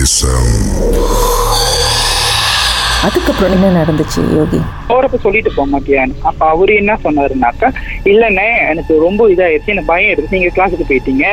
[0.00, 0.52] தேசம்
[3.02, 4.58] அதுக்கப்புறம் என்ன நடந்துச்சு யோகி?
[4.88, 7.68] போறப்ப சொல்லிட்டு போக மாட்டியான்னு அப்ப அவரு என்ன சொன்னாருனாக்கா
[8.04, 11.24] இல்லண்ணே எனக்கு ரொம்ப இதாயிருச்சு எனக்கு பயம் இருக்கு நீங்க கிளாஸுக்கு போயிட்டீங்க.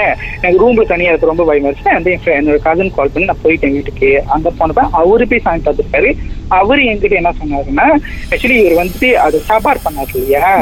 [0.42, 1.94] எனக்கு ரூம்ல தனியா இருக்க ரொம்ப பயமா இருந்துச்சு.
[1.94, 4.24] வந்து என் friend- என்னோட கசன் கால் பண்ணி நான் போயிட்டேன் வீட்டுக்கு.
[4.28, 6.12] அங்க போனப்ப அவரு போய் சாமி பார்த்துருக்காரு.
[6.48, 7.88] அவரு என்கிட்ட என்ன சொன்னாருன்னா
[8.32, 10.54] ஆக்சுவலி இவர் வந்துட்டு அது சாப்பாடு பண்ணாரு இல்லையா?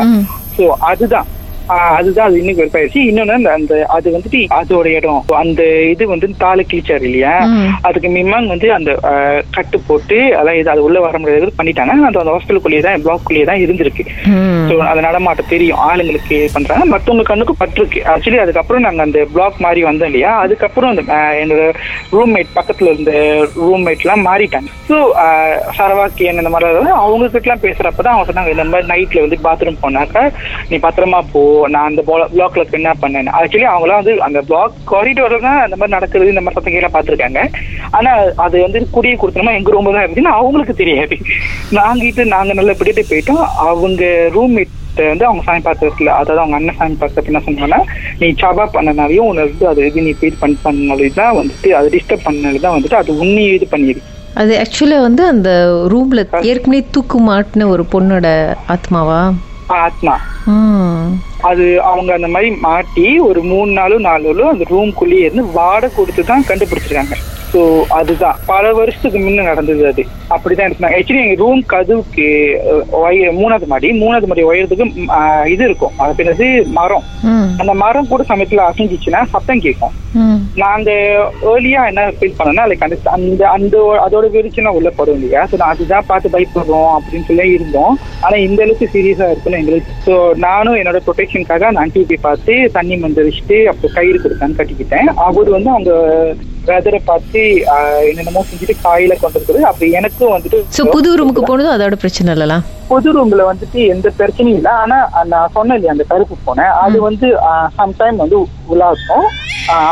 [0.57, 1.27] சோ அதுதான்.
[1.95, 5.11] அதுதான் அது இன்னும் வெறுப்பாயிருச்சு இன்னொன்னு அந்த- அந்த அது வந்துட்டு அதோட இடம்.
[5.37, 7.33] அந்த இது வந்து தாலு கிழிச்சாரு இல்லையா?
[7.81, 8.91] அதுக்கு மிம்மாங் வந்து அந்த
[9.51, 11.73] கட்டு போட்டு அதான் இது அது உள்ள வர முடியாது பண்ணிட்டாங்க.
[12.01, 14.05] அது அந்த ஹாஸ்பிட்டலுக்குள்ளேயே தான் பிளாக்குள்ளேயே தான் இருந்திருக்கு.
[14.69, 15.81] ஸோ அது நடமாட்டம் தெரியும்.
[15.85, 16.23] ஆளுங்களுக்கு
[16.53, 16.85] பண்றாங்க.
[16.85, 18.01] மத்தவங்க கண்ணுக்கு பட்டிருக்கு.
[18.11, 20.31] ஆக்சுவலி அதுக்கப்புறம் நாங்க அந்த பிளாக் மாதிரி வந்தோம் இல்லையா?
[20.37, 21.03] அதுக்கப்புறம் அந்த
[21.41, 21.63] என்னோட
[22.11, 23.11] ரூம்மேட் பக்கத்துல இருந்த
[23.61, 24.53] ரூம்மேட் எல்லாம் மாறிட்டாங்க
[24.89, 24.97] ஸோ
[25.77, 30.23] சரவாக்கியன் இந்த மாதிரி அவங்க கிட்ட எல்லாம் பேசுறப்பதான் அவங்க சொன்னாங்க இந்த மாதிரி நைட்ல வந்து பாத்ரூம் போனாக்கா
[30.69, 35.59] நீ பத்திரமா போ நான் அந்த பிளாக்ல என்ன பண்ணேன் ஆக்சுவலி அவங்களாம் வந்து அந்த பிளாக் காரிடோர்ல தான்
[35.65, 37.41] அந்த மாதிரி நடக்கிறது இந்த மாதிரி சத்தம் எல்லாம் பார்த்திருக்காங்க.
[37.91, 38.11] ஆனா
[38.45, 41.17] அது வந்து குடியை கொடுத்தோமா எங்க ரூம் தான் இருந்துச்சுன்னு அவங்களுக்கு தெரியாது.
[41.79, 43.43] நாங்க இது நாங்க நல்லபடியா போயிட்டோம்.
[43.65, 44.03] அவங்க
[44.35, 44.73] ரூம்மேட்
[45.05, 47.79] வந்து அவங்க சாமி பார்க்கறதுல அதாவது அவங்க அண்ணன் சாமி பார்க்கறது என்ன சொன்னாங்கன்னா
[48.19, 52.61] நீ சபா பண்ணனாலையும் உனக்கு அது இது நீ இது பண்ணி பண்ணனாலே தான் வந்துட்டு அது டிஸ்டர்ப் பண்ணனால
[52.65, 55.49] தான் வந்துட்டு அது உன்னையே இது பண்ணிருக்கு அது ஆக்சுவலா வந்து அந்த
[55.91, 58.27] ரூம்ல ஏற்கனவே தூக்கு மாட்டின ஒரு பொண்ணோட
[58.73, 59.19] ஆத்மாவா?
[59.77, 60.15] ஆத்மா.
[60.47, 60.94] ம்.
[61.49, 66.23] அது அவங்க அந்த மாதிரி மாட்டி ஒரு மூணு நாளும் நாலு நாளும் அந்த ரூம்குள்ளேயே இருந்து வாடகை கொடுத்து
[66.23, 67.17] தான் கண்டுபிடிச்சிருக்காங்க.
[67.55, 67.61] ஸோ
[67.97, 68.37] அதுதான்.
[68.49, 70.03] பல வருஷத்துக்கு முன்ன நடந்தது அது.
[70.35, 72.25] அப்படிதான் இருந்தாங்க ஆக்சுவலி எங்க ரூம் கதவுக்கு
[73.39, 74.87] மூணாவது மாடி மூணாவது மாடி உயரத்துக்கு
[75.53, 75.93] இது இருக்கும்.
[76.03, 76.47] அது பிறகு
[76.79, 77.05] மரம்.
[77.61, 79.93] அந்த மரம் கூட சமயத்துல அசைஞ்சிச்சுன்னா சத்தம் கேட்கும்.
[80.21, 80.39] ம்.
[80.63, 80.89] நாங்க
[81.51, 85.43] ஏர்லியா என்ன ஃபீல் பண்ணோம்னா லைக் அந்த அந்த அந்த அதோட வெளிச்சம் உள்ள படும் இல்லையா?
[85.51, 87.95] ஸோ நான் அதுதான் பார்த்து பயப்படுறோம் அப்படின்னு சொல்லி இருந்தோம்.
[88.25, 90.15] ஆனா இந்த அளவுக்கு சீரியஸா இருக்குன்னு எங்களுக்கு ஸோ
[90.47, 95.09] நானும் என்னோட ப்ரொடெக்ஷனுக்காக அந்த ஆண்டி போய் பார்த்து தண்ணி மந்து வச்சுட்டு அப்புறம் கயிறு கொடுத்தான்னு கட்டிக்கிட்டேன்.
[95.27, 95.91] அவர் வந்து அவங்க
[96.67, 97.41] வெதரை பார்த்து
[98.09, 102.65] என்னென்னமோ செஞ்சுட்டு காயில கொண்டு இருக்குது அப்படி எனக்கும் வந்துட்டு சோ புது ரூமுக்கு போனதும் அதோட பிரச்சனை இல்லலாம்?
[102.89, 104.73] புது ரூம்ல வந்துட்டு எந்த பிரச்சனையும் இல்லை.
[104.83, 104.97] ஆனா
[105.31, 107.27] நான் சொன்னேன் இல்லையா அந்த கருப்பு போனேன் அது வந்து
[107.79, 108.39] சம்டைம் வந்து
[108.73, 109.27] உலாக்கும்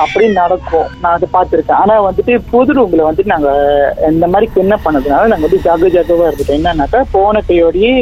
[0.01, 0.89] அப்படி நடக்கும்.
[1.01, 1.79] நான் அதை பார்த்துருக்கேன்.
[1.83, 3.51] ஆனா வந்துட்டு புது ரூம்ல வந்துட்டு நாங்க
[4.09, 6.59] இந்த மாதிரி என்ன பண்ணதுனால நாங்க வந்து ஜக ஜகவா இருந்துட்டோம்.
[6.59, 7.93] என்னன்னாக்கா போன கையோடயே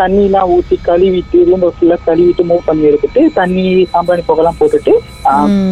[0.00, 4.94] தண்ணி எல்லாம் ஊத்தி கழுவிட்டு ரூம் ஃபுல்லா கழுவிட்டு மூவ் பண்ணி எடுத்துட்டு தண்ணி சாம்பிராணி புகைலாம் போட்டுட்டு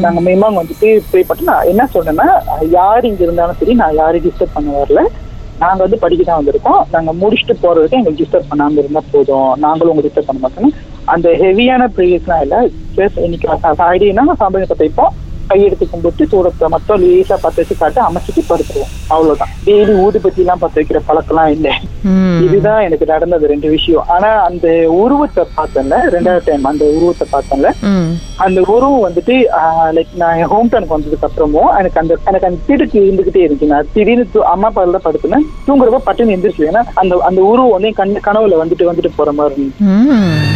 [0.06, 2.28] நாங்க மேமாங்க வந்துட்டு ப்ரே பண்ணிட்டு நான் என்ன சொன்னேன்னா
[2.78, 5.02] யார் இங்க இருந்தாலும் சரி நான் யாரையும் டிஸ்டர்ப் பண்ண வரல.
[5.60, 6.80] நாங்க வந்து படிக்க தான் வந்திருக்கோம்.
[6.90, 9.50] நாங்க முடிச்சுட்டு போறதுக்கு எங்களுக்கு டிஸ்டர்ப் பண்ணாம இருந்தா போதும்.
[9.56, 10.72] நாங்களும் உங்களுக்கு டிஸ்டர்ப் பண்ண மாட்டோம்
[11.08, 12.56] அந்த ஹெவியான ப்ரேயர்ஸ்லாம் இல்ல.
[12.96, 15.12] ஜஸ்ட் இன்னைக்கு ஃப்ரைடேனா சாம்பிள் தைப்போம்
[15.50, 18.92] கையெடுத்து கும்பிட்டு சூடத்தை மட்டும் லேசா பத்து வச்சு காட்டு அமைச்சிட்டு படுத்துருவோம்.
[19.14, 19.52] அவ்வளவுதான்.
[19.66, 21.74] டெய்லி ஊதுபத்தி எல்லாம் பத்து வைக்கிற பழக்கம்லாம் இல்லை.
[22.46, 24.04] இதுதான் எனக்கு நடந்தது ரெண்டு விஷயம்.
[24.14, 24.66] ஆனா அந்த
[25.02, 27.70] உருவத்தை பார்த்தேன்ல ரெண்டாவது டைம் அந்த உருவத்தை பார்த்தேன்ல.
[28.46, 29.34] அந்த உருவம் வந்துட்டு
[29.96, 33.72] லைக் நான் என் ஹோம் டவுனுக்கு வந்ததுக்கு அப்புறமும் எனக்கு அந்த எனக்கு அந்த திடுக்கு இருந்துகிட்டே இருந்துச்சு.
[33.74, 35.46] நான் திடீர்னு அம்மா பால் தான் படுத்துனேன்.
[35.68, 40.55] தூங்குறப்ப பட்டுன்னு எந்திரிச்சு ஏன்னா அந்த அந்த உருவம் வந்து கண் கனவுல வந்துட்டு வந்துட்டு போற மாதிரி இருந்துச்சு.